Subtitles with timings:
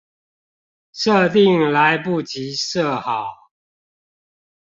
[0.95, 3.51] 設定來不及設好